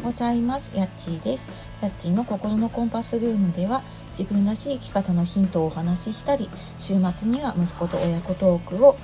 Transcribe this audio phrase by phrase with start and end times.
[0.00, 0.76] ございます。
[0.76, 1.50] やっちーです。
[1.80, 6.48] やっちーの心のコンパスルームでは自分らしい生き方のヒントをお話ししたり
[6.78, 8.96] 週末には息子と親子トークを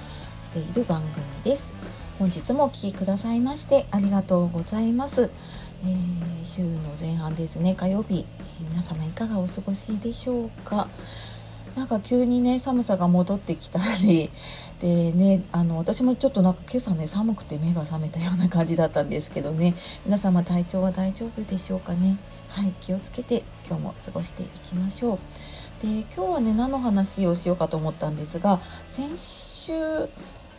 [0.43, 1.73] している番組です。
[2.19, 5.30] 本日もお聴きくださいましてありがとうございます、
[5.84, 7.74] えー、週の前半ですね。
[7.74, 8.24] 火曜日
[8.70, 10.88] 皆様いかがお過ごしでしょうか？
[11.77, 14.30] なんか急にね寒さが戻ってきたり
[14.80, 19.74] でねあの私もちょっとなんか今朝ね寒くて目が覚めたような感じだったんですけどね。
[20.05, 22.16] 皆様体調は大丈夫でしょうかね？
[22.48, 25.18] はい気をつけて今日も過ごしていきましょう。
[25.87, 28.60] で今日はね何の話をしようかと思ったんですが
[28.93, 30.09] 先週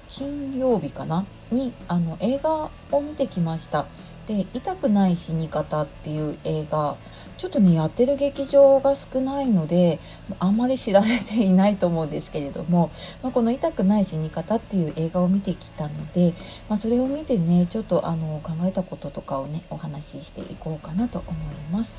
[0.09, 1.25] 金曜日かな？
[1.51, 3.85] にあの映画を見てきました。
[4.27, 6.95] で「痛くない死に方」っていう映画
[7.37, 9.99] ちょっとねやってる劇場が少ないので
[10.39, 16.33] あんまり知られていないと思うんですけれども、 まあ、この「痛くない死に方」っていう映画を見てきたので、
[16.69, 21.33] まあ、それを見てねちょっとあの考えたこととかをねお話ししていこうかなと思い
[21.71, 21.95] ます。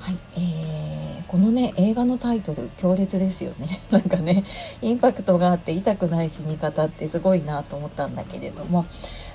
[0.00, 4.44] はい、えー、このね映画のタイトル強烈ですよね なんかね
[4.80, 8.86] インパクトがあって痛くない死に方ってすごいなと思ったんだけれども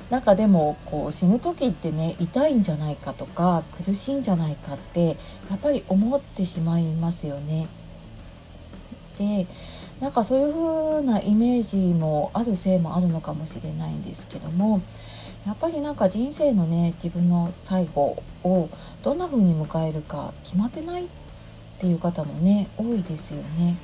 [0.09, 5.17] なんかでもこう死ぬ時ってね痛いんじゃないかとか苦しいんじゃないかって
[5.49, 7.67] やっぱり思ってしまいますよね。
[9.17, 9.47] で
[9.99, 14.81] なんかそういう風なイメージもあるせいもあるのかもしれないんですけども
[15.45, 18.69] やっぱりなんか人生のね自分の最後を
[19.03, 21.07] どんな風に迎えるか決まってないっ
[21.79, 23.77] ていう方もね多いですよね。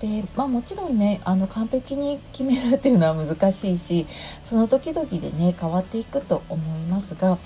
[0.00, 4.06] でまあ、もちろんねあの完璧に決めるっていうのは難しいし
[4.44, 7.36] その時々でね変わっていくと思いますが、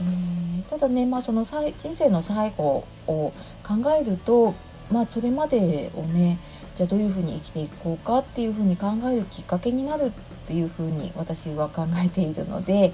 [0.00, 4.54] えー、ただね、まあ、その人生の最後を考えると、
[4.90, 6.38] まあ、それまでをね
[6.76, 10.10] じゃあどういうふうに生きていこうかっていうふうに考えるきっかけになるっ
[10.46, 12.92] ていうふうに私は考えているので。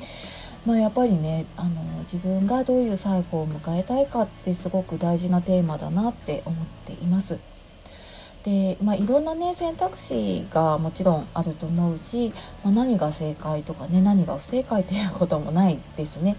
[0.67, 1.69] まあ、やっぱりねあの
[2.11, 7.39] 自分がどういう最後を迎えたいかってすごく大事なテーマだなって思っています。
[8.44, 12.32] で、まあ、いろんなね選択肢がもちろんあると思うし、
[12.62, 16.36] まあ、何が正解とかね何が不正解ということもないですね。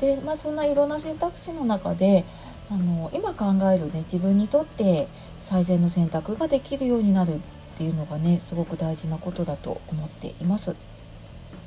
[0.00, 2.24] で、まあ、そんないろんな選択肢の中で
[2.70, 5.06] あの今考えるね自分にとって
[5.42, 7.38] 最善の選択ができるようになるっ
[7.78, 10.74] ていうのがねすごく大事なことだと思っています。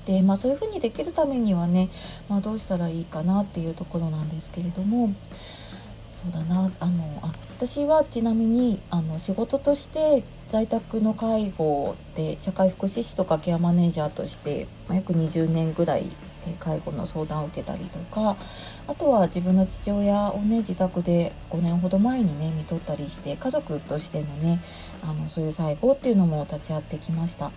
[0.05, 1.89] でまあそういうふうにできるためにはね、
[2.27, 5.13] まあ、どうしたらいいかなっていうところなんですけれども
[6.23, 16.05] そうだなあのあ私はちなみにあの仕事として在宅の介護で社会福祉士とかケアマネージャーとして、約20年ぐらい
[16.59, 18.35] 介護の相談を受けたりとか
[18.87, 24.61] あとは自分の父親をね自宅で5年ほど前にね見とったりして家族としてのね
[25.01, 27.51] あのそういう最後っていうのも立ち会ってきました。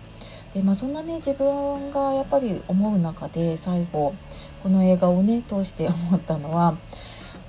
[0.53, 4.15] でまあ、そんなね自分がやっぱり思う中で最後
[4.63, 6.77] この映画をね通して思ったのは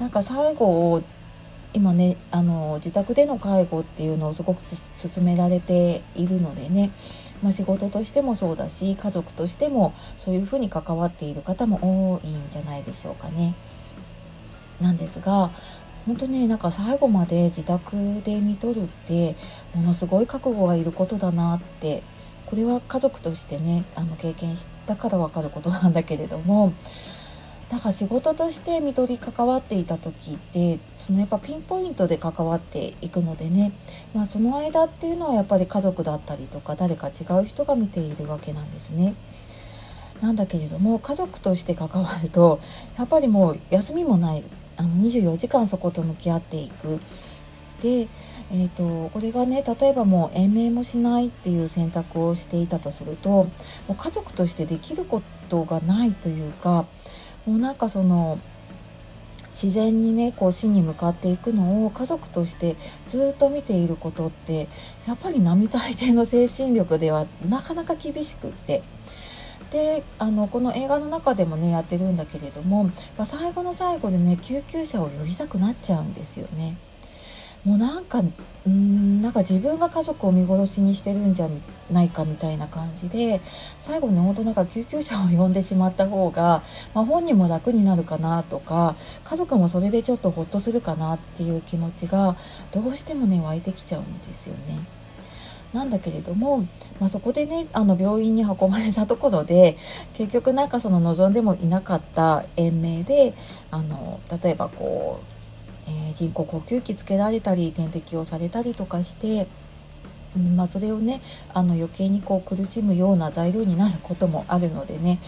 [0.01, 1.03] なんか最後を
[1.75, 4.63] 今ねあの自宅での介護っていうのをすごく
[4.97, 6.91] 進められているのでね、
[7.43, 11.79] まあ、仕事としてもそうだし家族としてもそういうふうに関わっている方も
[12.15, 13.55] 多いんじゃないでしょうかね。
[14.81, 15.51] なんですが
[16.07, 19.35] 本当ねなんか最後まで自宅で見とるって
[19.75, 22.03] ものすごい覚悟がいることだなって
[22.47, 26.73] これは家族としてねあの経験したから分かることなんだけれども
[27.71, 33.73] だから仕事として見取り関わっていた時ってそのやっぱピンポイントで関わっていくのでね、
[34.15, 39.15] まあ、その間っていうのはやっぱり家族だったりとか誰か違う人が見ているわけなんですね。
[40.23, 42.59] なんだけれども家族として関わると
[42.97, 44.43] やっぱりもう休みもない
[44.77, 46.99] あの24時間そこと向き合っていく。
[47.83, 48.09] で、
[48.51, 53.49] えーと、これがね例えばもう延命もしないっていう選択をしていたとするとも
[53.91, 56.87] う家族としてできることがないというか
[57.49, 58.39] もうなんかその
[59.53, 62.77] 自然にねこう死に向かっていくのを家族として
[63.09, 64.69] ずっと見ていることって
[65.07, 68.83] やっぱり並大抵の精神力ではなかなか厳しくって
[69.73, 72.91] であのこの映画の中でもねやってるんだけれども
[73.25, 76.77] 最後の最後でね救急車を呼びたくなっちゃうんですよね。
[77.65, 78.23] もうなんか
[78.67, 81.49] うんなんか自分が家族を見殺しにしてるんじゃ
[81.91, 83.41] ないかみたいな感じで
[83.81, 86.63] 最後に本当なんか救急車を呼んでしまった方が、
[86.95, 88.95] まあ、本人も楽になるかなとか
[89.25, 92.37] 家族もそれでちょっとホッとするかなっていう気持ちが
[92.73, 94.79] どうしてもね湧いてきちゃうんですよね。
[95.73, 96.67] なんだけれども、
[96.99, 99.77] まあ、そこでねあの病院に運ばれたところで
[100.15, 103.35] 結局なんかその望んでもいなかった延命で
[103.71, 105.38] あの例えばこう
[105.89, 109.47] えー、人工呼吸器つけられたり点滴をされたりとかして、
[110.37, 111.21] うんまあ、それをね
[111.55, 115.19] あの余計にこう苦しむような材料になることもあるのでね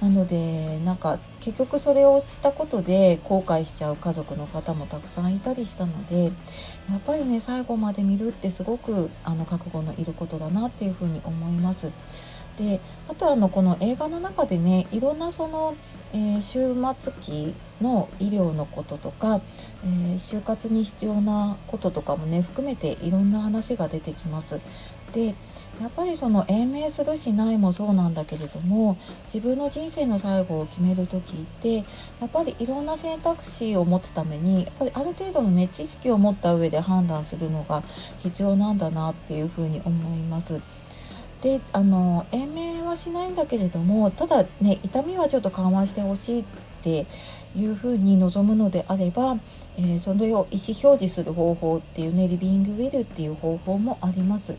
[0.00, 6.30] なのでなんか結局それをしたことで後悔しちゃう家族の方もたくさんいたりしたのでや
[6.98, 11.90] っぱりね最後まで見るってすごくあの覚悟のいることだなっていうふうに思います。
[12.58, 15.76] であとあのこの映画の中でねいろんなその、
[16.12, 19.40] えー、終末期の医療のこととか、
[19.84, 24.58] えー、就活に必要なこととかもね含めていろんな話が出てきます。
[25.12, 25.34] で
[25.80, 28.96] やっぱりその延命するしないもそうなんだけれども
[29.32, 31.82] 自分の人生の最後を決める時ってや
[32.24, 37.82] っぱりいろんな選択肢を持つためにやっぱりある程度のね知識を持った上で判断するのが
[38.22, 40.60] 必要なんだなっていうふうに思います。
[41.46, 46.44] であの延命はしないんだけれどもただね痛みはちょっと緩和してほしいっ
[46.82, 47.06] て
[47.56, 49.36] いうふうに望むのであれば、
[49.78, 54.54] えー、それを意思表示する方法っていうねリビングウィルっていう方法もあります。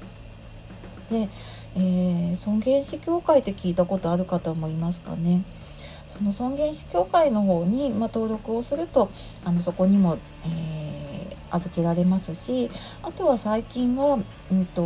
[1.11, 1.27] で、
[1.75, 5.43] えー、尊厳死協会って聞いたことある方もいますかね。
[6.17, 9.11] その尊厳死協会の方に、まあ、登録をすると
[9.43, 12.71] あのそこにも、えー、預けられますし
[13.03, 14.17] あとは最近は、
[14.51, 14.81] うんと、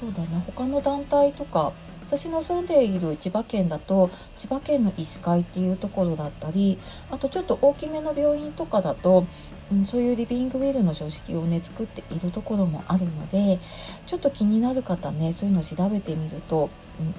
[0.00, 1.72] そうだね他の団体とか
[2.08, 6.78] 私の住んでいる千葉県だと千葉県の医師会っていうところだったり
[7.10, 9.26] あとちょっと大きめの病院とかだと
[9.72, 13.58] うん、そういうリビングウェルの書式をね作っているところもあるので
[14.06, 16.70] ちょっと気になる方ねそういうのを調べてみると、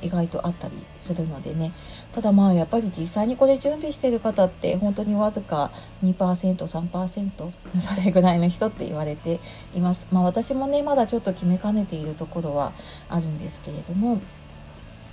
[0.02, 1.72] うん、意外とあったりするのでね。
[2.14, 5.72] ただまあやっぱり実際にこれ準備してる方って本当にわずか
[6.04, 9.40] 2%3% それぐらいの人って言われて
[9.74, 10.06] います。
[10.12, 12.74] まあ私もねまだちょっと決めかねているところは
[13.10, 14.20] あるんですけれども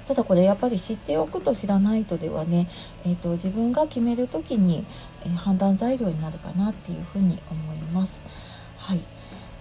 [0.08, 2.66] ただこれやっぱり知っておくと知らないとではね、
[3.04, 4.86] えーと、自分が決める時に、
[5.26, 8.18] え、判断材料になるかなっていうふうに思います。
[8.78, 9.00] はい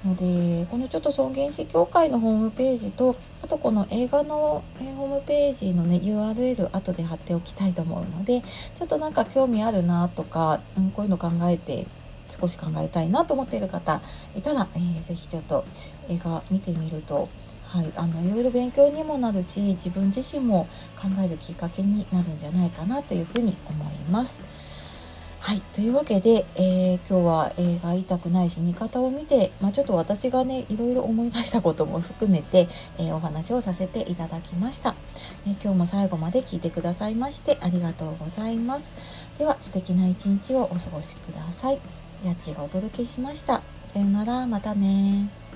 [0.06, 11.88] のでこのちょっと尊厳死協会のホームページとあとこの映画の、ホームページのね URL 後で貼っておきたいと思うのでちょっとなんか興味あるなとか、うん、こういうの考えて
[12.30, 14.02] 少し考えたいなと思っている方
[14.36, 15.66] いたら、えー、ぜひちょっと
[16.10, 17.28] 映画見てみると
[17.70, 24.40] はい、あのいろいろ勉強にもなるし自分自身も考えるきっかけになるんじゃないかなというふうに思います。
[25.40, 32.68] はい、というわけで、えー、今日は映画「痛くない死に方」を見て、まあ、ちょっと私がねいろいろ思い出したことも含めて、
[32.98, 34.94] えー、お話をさせていただきました、
[35.46, 38.92] えー、今日も最後まで聞いてくださいましてありがとうございます。
[39.38, 41.80] では素敵な一日をお過ごしください。
[42.26, 43.62] やっちがお届けしました。
[43.86, 45.47] さようならまたね